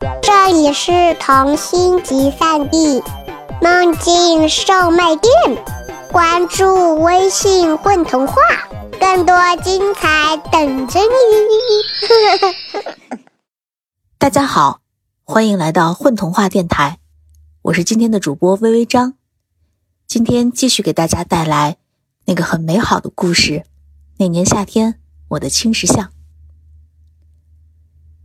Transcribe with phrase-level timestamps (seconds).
[0.00, 3.02] 这里是童心集散地，
[3.60, 5.32] 梦境售卖店。
[6.12, 8.34] 关注微信“混童话”，
[9.00, 12.96] 更多精彩等着你。
[14.18, 14.80] 大家好，
[15.24, 16.98] 欢迎来到混童话电台，
[17.62, 19.14] 我是今天的主播微微张。
[20.06, 21.76] 今天继续给大家带来
[22.26, 23.64] 那个很美好的故事。
[24.18, 26.12] 那年夏天，我的青石巷。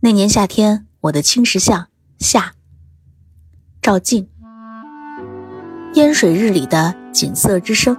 [0.00, 2.54] 那年夏天，我的青石巷下。
[3.82, 4.26] 照镜。
[5.92, 7.94] 烟水日里的锦瑟之声。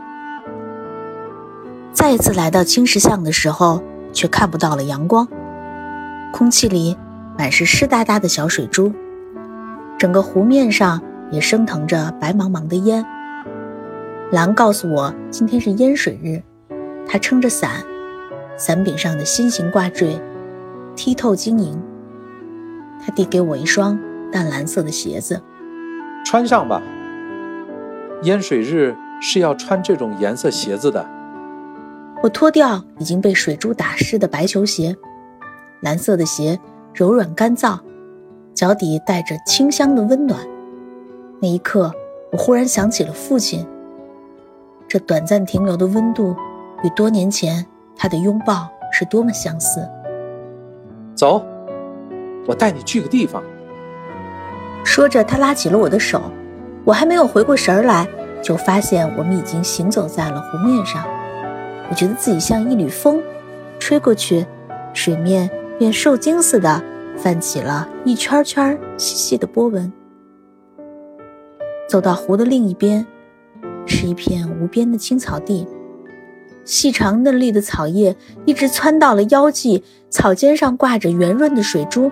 [1.93, 5.27] 再一次来到青石巷的时候，却看不到了阳光，
[6.33, 6.97] 空气里
[7.37, 8.91] 满是湿哒哒的小水珠，
[9.99, 10.99] 整个湖面上
[11.31, 13.05] 也升腾着白茫茫的烟。
[14.31, 16.41] 狼告诉我今天是烟水日，
[17.07, 17.85] 他撑着伞，
[18.57, 20.19] 伞柄上的心形挂坠
[20.95, 21.79] 剔透晶莹。
[23.05, 23.99] 他递给我一双
[24.31, 25.39] 淡蓝色的鞋子，
[26.25, 26.81] 穿上吧。
[28.23, 31.05] 烟水日是要穿这种颜色鞋子的。
[32.23, 34.95] 我脱掉已经被水珠打湿的白球鞋，
[35.81, 36.59] 蓝色的鞋
[36.95, 37.77] 柔软干燥，
[38.55, 40.39] 脚底带着清香的温暖。
[41.39, 41.93] 那一刻，
[42.31, 43.63] 我忽然想起了父亲。
[44.87, 46.35] 这短暂停留的温度，
[46.83, 47.63] 与多年前
[47.95, 49.87] 他的拥抱是多么相似。
[51.13, 51.45] 走。
[52.45, 53.43] 我带你去个地方。
[54.83, 56.21] 说着，他拉起了我的手。
[56.83, 58.07] 我还没有回过神来，
[58.43, 61.03] 就发现我们已经行走在了湖面上。
[61.89, 63.19] 我觉得自己像一缕风，
[63.79, 64.45] 吹过去，
[64.93, 66.83] 水面便受惊似的
[67.17, 69.91] 泛起了一圈圈细细的波纹。
[71.89, 73.05] 走到湖的另一边，
[73.87, 75.67] 是一片无边的青草地，
[76.63, 82.11] 细长嫩绿的草叶一直窜到了腰际，草尖上挂着圆润的水珠。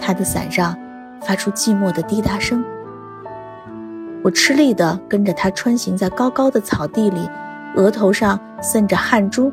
[0.00, 0.76] 他的伞上
[1.20, 2.64] 发出寂寞的滴答声。
[4.22, 7.28] 我吃力地跟着他穿行在高高的草地里，
[7.76, 9.52] 额头上渗着汗珠，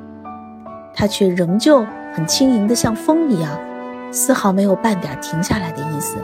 [0.94, 3.52] 他却仍旧很轻盈的像风一样，
[4.12, 6.18] 丝毫没有半点停下来的意思。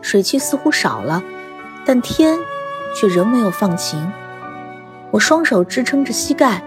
[0.00, 1.22] 水汽似乎少了，
[1.84, 2.38] 但天
[2.94, 4.10] 却仍没有放晴。
[5.10, 6.62] 我双手支撑着膝盖，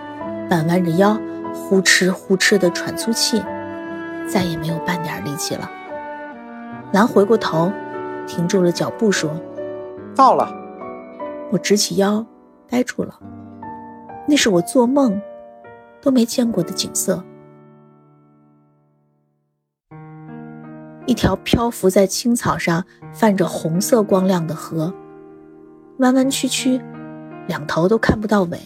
[0.50, 1.20] 半弯着腰，
[1.54, 3.42] 呼哧呼哧地喘粗气。
[4.28, 5.70] 再也没有半点力气了。
[6.94, 7.72] 兰回过头，
[8.28, 9.32] 停住了脚步，说
[10.16, 10.54] ：“到了。”
[11.52, 12.26] 我直起腰，
[12.68, 13.18] 呆住了。
[14.28, 15.22] 那是我做梦
[16.02, 17.24] 都没见过的景色。
[21.06, 22.84] 一条漂浮在青草上、
[23.14, 24.94] 泛着红色光亮的河，
[26.00, 26.82] 弯弯曲曲，
[27.48, 28.60] 两头都看不到尾。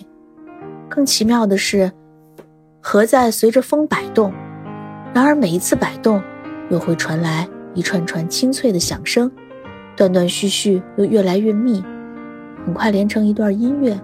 [0.89, 1.91] 更奇妙的是，
[2.81, 4.33] 河在随着风摆动。
[5.13, 6.22] 然而每一次摆动，
[6.69, 9.29] 又会传来一串串清脆的响声，
[9.95, 11.83] 断断续续又越来越密，
[12.66, 13.99] 很快连成一段音乐。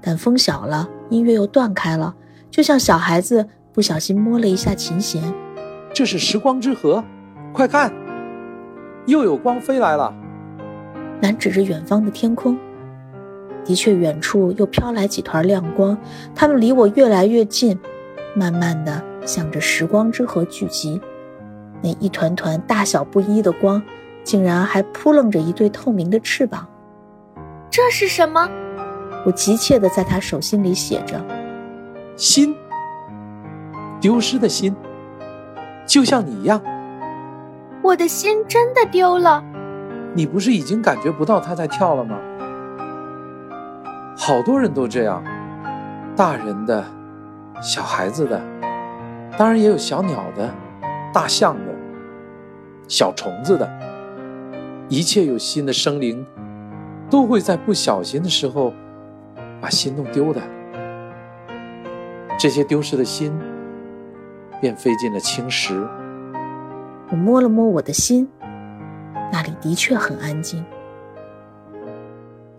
[0.00, 2.14] 但风小了，音乐又断开了，
[2.50, 5.22] 就像小孩子不小心摸了一下琴弦。
[5.92, 7.04] 这是时光之河，
[7.52, 7.92] 快看，
[9.06, 10.14] 又有光飞来了。
[11.20, 12.58] 南指着远方的天空，
[13.64, 15.96] 的确，远处又飘来几团亮光，
[16.34, 17.78] 它们离我越来越近，
[18.34, 19.11] 慢慢的。
[19.24, 21.00] 向着时光之河聚集，
[21.82, 23.82] 那一团团大小不一的光，
[24.24, 26.68] 竟然还扑棱着一对透明的翅膀。
[27.70, 28.48] 这是什么？
[29.24, 31.24] 我急切地在他手心里写着
[32.16, 32.54] ：“心，
[34.00, 34.74] 丢失的心，
[35.86, 36.60] 就像你一样。”
[37.82, 39.42] 我的心真的丢了。
[40.14, 42.18] 你不是已经感觉不到它在跳了吗？
[44.16, 45.24] 好多人都这样，
[46.14, 46.84] 大人的，
[47.62, 48.51] 小孩子的。
[49.38, 50.52] 当然也有小鸟的、
[51.12, 51.74] 大象的、
[52.86, 53.68] 小虫子的，
[54.88, 56.24] 一切有心的生灵，
[57.10, 58.72] 都会在不小心的时候
[59.60, 60.40] 把心弄丢的。
[62.38, 63.32] 这些丢失的心，
[64.60, 65.86] 便飞进了青石。
[67.10, 68.28] 我摸了摸我的心，
[69.32, 70.64] 那里的确很安静。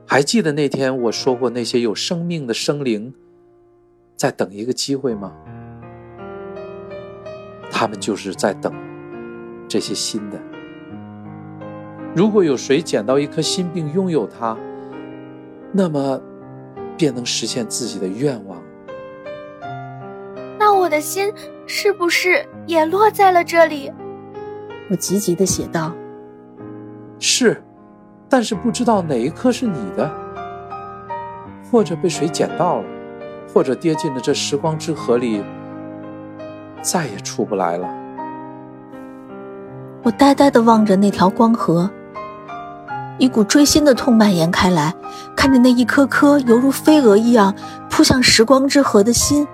[0.06, 3.14] 还记得那天我说过，那些有生命的生灵，
[4.16, 5.34] 在等一个机会吗？
[7.76, 8.72] 他们就是在等
[9.68, 10.40] 这些新的。
[12.16, 14.56] 如果有谁捡到一颗心并拥有它，
[15.72, 16.22] 那么
[16.96, 18.62] 便能实现自己的愿望。
[20.60, 21.34] 那我的心
[21.66, 23.92] 是不是也落在了这里？
[24.92, 25.92] 我急急的写道
[27.18, 27.64] ：“是，
[28.30, 30.10] 但是不知道哪一颗是你的，
[31.72, 32.86] 或者被谁捡到了，
[33.52, 35.44] 或者跌进了这时光之河里。”
[36.84, 37.88] 再也出不来了。
[40.04, 41.90] 我呆呆地望着那条光河，
[43.18, 44.94] 一股锥心的痛蔓延开来。
[45.36, 47.54] 看着那一颗颗犹如飞蛾一样
[47.90, 49.48] 扑向时光之河的心，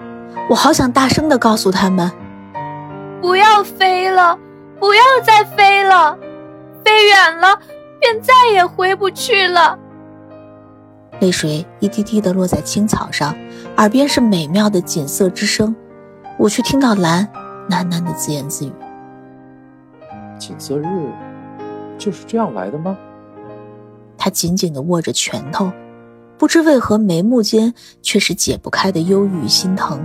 [0.50, 2.12] 我好想大声的告诉他们：
[3.22, 4.38] 不要飞了，
[4.80, 6.18] 不要再飞了，
[6.84, 7.60] 飞远了
[8.00, 9.78] 便再也回不去了。
[11.20, 13.36] 泪水一滴滴的落在青草上，
[13.78, 15.76] 耳边是美妙的锦瑟之声，
[16.40, 17.28] 我却听到蓝
[17.70, 18.72] 喃喃的自言自语
[20.40, 21.12] ：“景色日
[21.98, 22.98] 就是这样来的吗？”
[24.18, 25.70] 他紧紧的握着拳头，
[26.38, 30.02] 不知为何眉目间却是解不开的忧郁与心疼。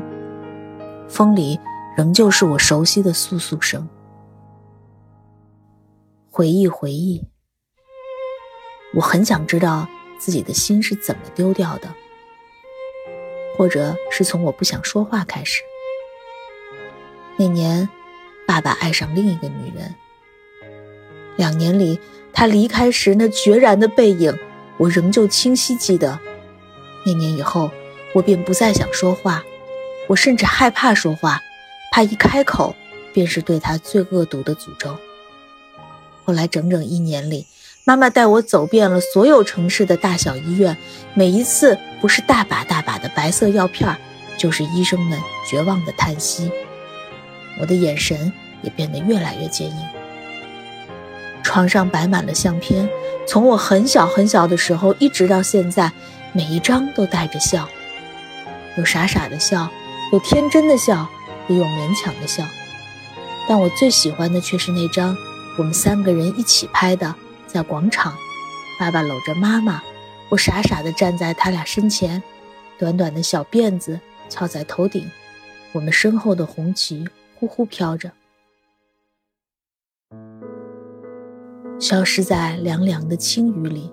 [1.09, 1.57] 风里
[1.97, 3.89] 仍旧是我熟悉的簌簌声。
[6.29, 7.25] 回忆，回忆，
[8.97, 9.87] 我很想知道。
[10.17, 11.89] 自己的心是怎么丢掉的？
[13.59, 15.61] 或者是从我不想说话开始？
[17.37, 17.89] 那年，
[18.47, 19.95] 爸爸爱上另一个女人。
[21.37, 21.99] 两年里，
[22.33, 24.39] 他离开时那决然的背影，
[24.77, 26.19] 我仍旧清晰记得。
[27.05, 27.71] 那年以后，
[28.15, 29.43] 我便不再想说话，
[30.07, 31.41] 我甚至害怕说话，
[31.93, 32.75] 怕一开口
[33.13, 34.97] 便是对他最恶毒的诅咒。
[36.25, 37.47] 后来整整一年里。
[37.87, 40.75] 妈妈带我走遍了所有城市的大小医院，
[41.13, 43.95] 每一次不是大把大把的白色药片，
[44.39, 46.51] 就是医生们绝望的叹息。
[47.61, 49.77] 我的眼神也变得越来越坚硬。
[51.43, 52.89] 床上摆满了相片，
[53.27, 55.93] 从我很小很小的时候一直到现在，
[56.33, 57.69] 每一张都带着笑，
[58.77, 59.71] 有傻傻的笑，
[60.13, 61.07] 有天真的笑，
[61.49, 62.43] 也有勉强的笑。
[63.47, 65.17] 但我最喜欢的却是那张
[65.59, 67.15] 我们三个人一起拍的。
[67.47, 68.13] 在广场，
[68.81, 69.81] 爸爸搂着妈妈，
[70.31, 72.21] 我傻傻地站在他俩身前，
[72.79, 75.09] 短短的小辫子翘在头顶，
[75.71, 77.07] 我们身后的红旗
[77.45, 78.11] 呼呼飘着，
[81.79, 83.93] 消失在凉凉的青雨里。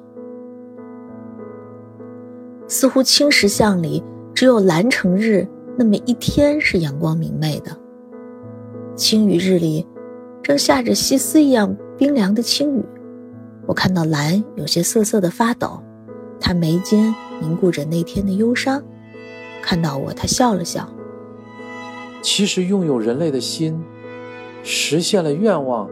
[2.69, 4.01] 似乎青石巷里
[4.33, 5.45] 只有蓝城日
[5.77, 7.77] 那么一天是阳光明媚的，
[8.95, 9.85] 青雨日里
[10.41, 12.85] 正下着细丝一样冰凉的青雨。
[13.67, 15.83] 我看到蓝有些瑟瑟的发抖，
[16.39, 18.81] 他眉间凝固着那天的忧伤。
[19.61, 20.89] 看到我，他笑了笑。
[22.21, 23.83] 其实拥有人类的心，
[24.63, 25.89] 实现了愿望，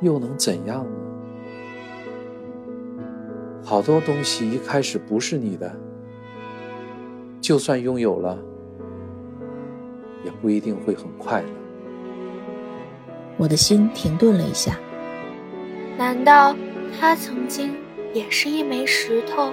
[0.00, 0.90] 又能怎样呢？
[3.62, 5.72] 好多东西一开始不是你的，
[7.40, 8.38] 就算拥有了，
[10.24, 11.48] 也不一定会很快乐。
[13.36, 14.78] 我的心停顿了一下。
[15.96, 16.56] 难道
[16.98, 17.74] 他曾经
[18.12, 19.52] 也是一枚石头，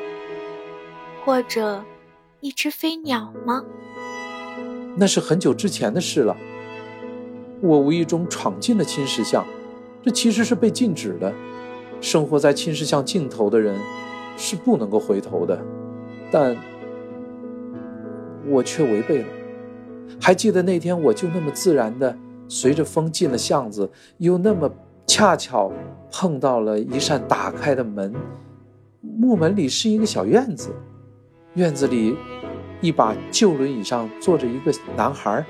[1.24, 1.84] 或者
[2.40, 3.64] 一只飞鸟吗？
[5.00, 6.36] 那是很久之前的事了。
[7.62, 9.46] 我无意中闯进了青石巷，
[10.04, 11.34] 这其实是被禁止的。
[12.02, 13.76] 生活在青石巷尽头的人
[14.38, 15.60] 是不能够回头的，
[16.30, 16.56] 但
[18.48, 19.28] 我却违背了。
[20.22, 22.16] 还记得那天，我就那么自然的
[22.48, 24.70] 随着风进了巷子，又那么。
[25.12, 25.72] 恰巧
[26.12, 28.14] 碰到了一扇打开的门，
[29.02, 30.70] 木门里是一个小院子，
[31.56, 32.16] 院子里
[32.82, 35.44] 一把旧轮椅上坐着一个男孩，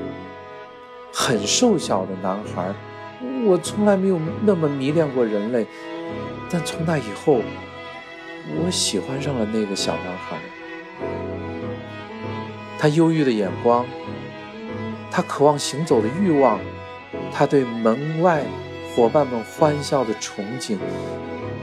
[1.14, 2.74] 很瘦小的男孩。
[3.46, 5.66] 我从来没有那么迷恋过人类，
[6.50, 7.42] 但从那以后，
[8.56, 10.38] 我喜欢上了那个小男孩。
[12.78, 13.86] 他忧郁的眼光，
[15.12, 16.60] 他渴望行走的欲望，
[17.32, 18.44] 他对门外。
[18.96, 20.76] 伙伴们欢笑的憧憬，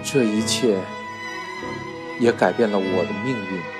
[0.02, 0.78] 这一切
[2.18, 3.75] 也改变了我的命运。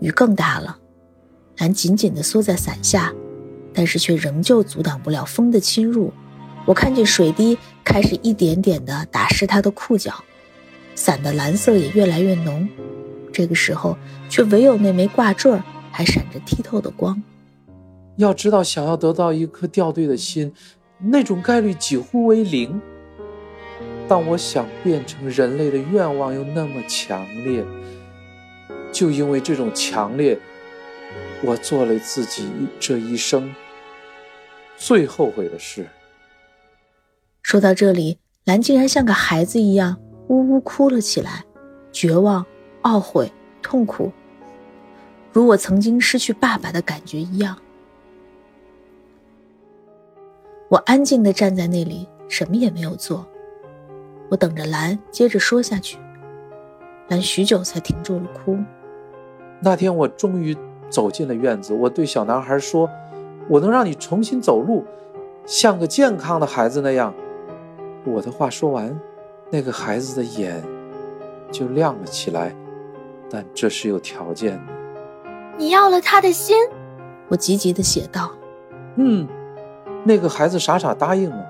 [0.00, 0.78] 雨更大了，
[1.58, 3.12] 蓝紧紧地缩在伞下，
[3.72, 6.12] 但是却仍旧阻挡不了风的侵入。
[6.64, 10.12] 我看见水滴开始一点点地打湿他的裤脚，
[10.94, 12.68] 伞的蓝色也越来越浓。
[13.32, 13.96] 这个时候，
[14.28, 15.52] 却唯有那枚挂坠
[15.90, 17.22] 还闪着剔透的光。
[18.16, 20.52] 要知道，想要得到一颗掉队的心，
[20.98, 22.80] 那种概率几乎为零。
[24.08, 27.62] 但我想变成人类的愿望又那么强烈，
[28.96, 30.38] 就因为这种强烈，
[31.42, 32.48] 我做了自己
[32.80, 33.54] 这一生
[34.78, 35.86] 最后悔的事。
[37.42, 41.44] 说到这里，兰竟然像个孩子一样呜呜哭了起来，
[41.92, 42.46] 绝望、
[42.84, 44.10] 懊悔、痛苦，
[45.30, 47.54] 如我曾经失去爸爸的感觉一样。
[50.70, 53.28] 我安静地站在那里，什么也没有做。
[54.30, 55.98] 我等着兰接着说下去。
[57.08, 58.58] 兰许久才停住了哭。
[59.60, 60.56] 那天我终于
[60.88, 62.88] 走进了院子，我对小男孩说
[63.48, 64.84] ：“我能让你重新走路，
[65.46, 67.12] 像个健康的孩子那样。
[68.04, 68.98] 我的话说完，
[69.50, 70.62] 那个孩子的眼
[71.50, 72.54] 就亮了起来，
[73.30, 74.72] 但这是有条件的。
[75.56, 76.56] 你要了他的心？
[77.28, 78.30] 我急急地写道。
[78.96, 79.26] 嗯，
[80.04, 81.46] 那个孩子傻傻答应了，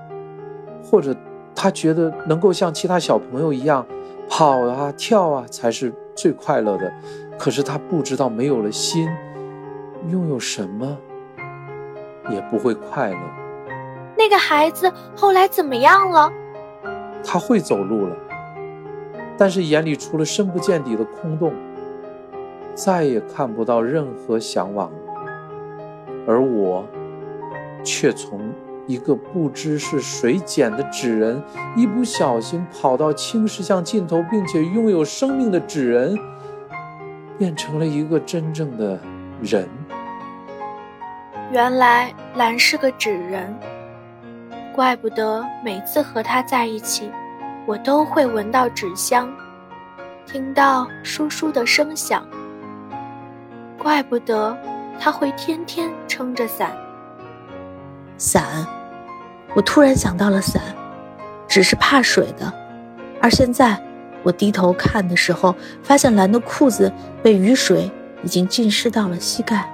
[0.83, 1.15] 或者
[1.53, 3.85] 他觉得能够像其他小朋友一样
[4.29, 6.91] 跑啊跳啊才是最快乐的。
[7.37, 9.07] 可是他不知道，没有了心，
[10.09, 10.97] 拥有什么
[12.29, 13.17] 也不会快乐。
[14.17, 16.31] 那个孩子后来怎么样了？
[17.23, 18.15] 他会走路了，
[19.37, 21.53] 但是眼里除了深不见底的空洞，
[22.73, 24.97] 再也看不到任何向往了。
[26.25, 26.85] 而我，
[27.83, 28.51] 却从
[28.87, 31.41] 一个不知是谁捡的纸人，
[31.75, 36.17] 一不小心跑到青石巷尽头，并且拥有生命的纸人。
[37.37, 38.99] 变成了一个真正的
[39.41, 39.67] 人。
[41.51, 43.57] 原来兰是个纸人，
[44.75, 47.09] 怪不得每次和他在一起，
[47.65, 49.31] 我都会闻到纸香，
[50.25, 52.25] 听到簌簌的声响。
[53.77, 54.57] 怪不得
[54.99, 56.71] 他会天天撑着伞。
[58.17, 58.65] 伞，
[59.55, 60.61] 我突然想到了伞，
[61.47, 62.51] 只是怕水的，
[63.21, 63.81] 而现在。
[64.27, 66.91] 我低头看的时候，发现蓝的裤子
[67.23, 67.89] 被雨水
[68.23, 69.71] 已经浸湿到了膝盖。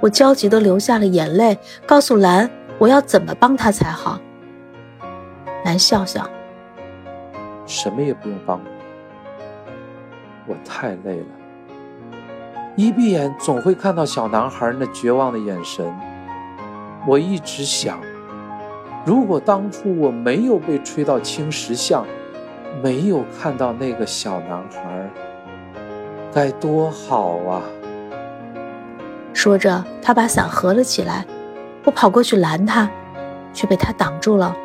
[0.00, 2.48] 我焦急地流下了眼泪，告诉蓝
[2.78, 4.20] 我要怎么帮他才好。
[5.64, 6.30] 蓝笑笑，
[7.66, 8.60] 什么也不用帮
[10.46, 11.26] 我，我太累了。
[12.76, 15.92] 一闭眼总会看到小男孩那绝望的眼神。
[17.04, 18.00] 我一直想，
[19.04, 22.06] 如果当初我没有被吹到青石巷。
[22.82, 25.10] 没有看到那个小男孩，
[26.32, 27.62] 该多好啊！
[29.32, 31.24] 说着，他把伞合了起来。
[31.84, 32.90] 我跑过去拦他，
[33.52, 34.56] 却被他挡住了。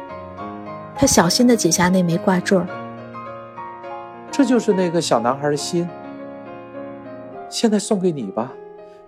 [0.96, 2.58] 他小心地解下那枚挂坠。
[4.32, 5.88] 这就是那个小男孩的心。
[7.50, 8.52] 现在送给你吧，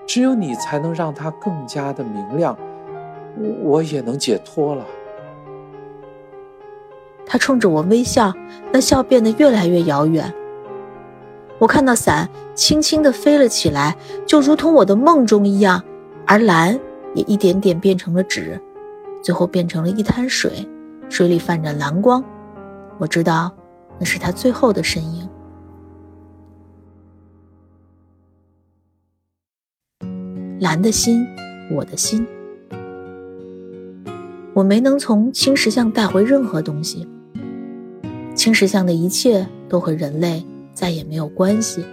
[0.06, 2.58] 只有你才能让它更加的明亮，
[3.62, 4.84] 我也能解脱了。
[7.32, 8.34] 他冲着我微笑，
[8.74, 10.34] 那笑变得越来越遥远。
[11.60, 13.96] 我看到伞轻轻地飞了起来，
[14.26, 15.82] 就如同我的梦中一样，
[16.28, 16.78] 而蓝
[17.16, 18.60] 也一点点变成了纸，
[19.24, 20.68] 最后变成了一滩水，
[21.08, 22.22] 水里泛着蓝光。
[22.98, 23.50] 我知道，
[23.98, 25.30] 那是他最后的身影。
[30.60, 31.26] 蓝的心，
[31.72, 32.28] 我的心，
[34.54, 37.08] 我没能从青石巷带回任何东西。
[38.36, 41.86] 青石巷的一切都和人类再也没有关系。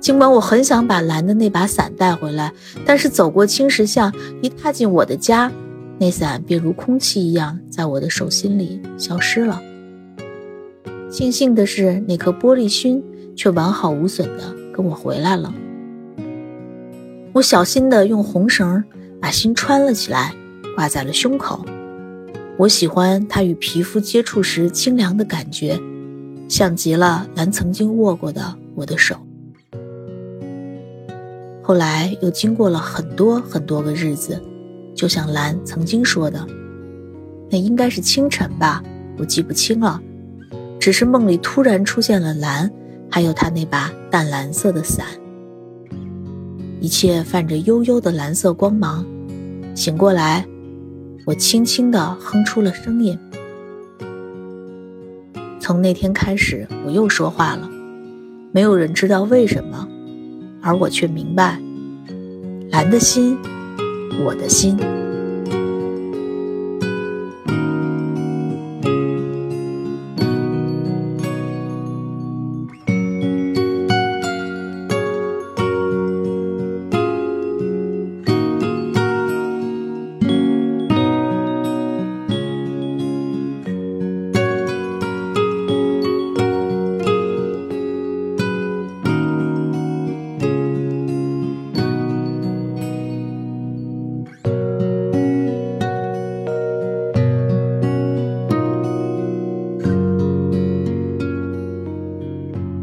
[0.00, 2.52] 尽管我很想把蓝的那把伞带回来，
[2.86, 5.52] 但是走过青石巷，一踏进我的家，
[5.98, 9.60] 那伞便如空气一样在我的手心里消失了。
[11.10, 13.02] 庆幸的是，那颗玻璃心
[13.36, 15.52] 却完好无损的跟我回来了。
[17.34, 18.82] 我小心地用红绳
[19.20, 20.34] 把心穿了起来，
[20.74, 21.64] 挂在了胸口。
[22.58, 25.80] 我喜欢它与皮肤接触时清凉的感觉，
[26.48, 29.16] 像极了蓝曾经握过的我的手。
[31.62, 34.42] 后来又经过了很多很多个日子，
[34.92, 36.44] 就像蓝曾经说的，
[37.48, 38.82] 那应该是清晨吧，
[39.18, 40.02] 我记不清了。
[40.80, 42.68] 只是梦里突然出现了蓝，
[43.08, 45.06] 还有他那把淡蓝色的伞，
[46.80, 49.06] 一切泛着幽幽的蓝色光芒。
[49.76, 50.44] 醒过来。
[51.28, 53.18] 我轻轻地哼出了声音。
[55.60, 57.68] 从那天开始，我又说话了。
[58.50, 59.86] 没有人知道为什么，
[60.62, 61.60] 而我却明白：
[62.70, 63.36] 蓝的心，
[64.24, 64.78] 我的心。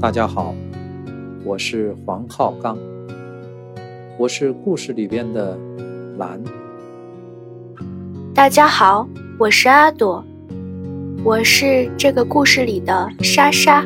[0.05, 0.53] 大家好，
[1.43, 2.77] 我是黄浩刚，
[4.19, 5.57] 我是故事里边的
[6.19, 6.39] 蓝。
[8.31, 9.09] 大家好，
[9.39, 10.23] 我是阿朵，
[11.23, 13.83] 我是这个故事里的莎莎。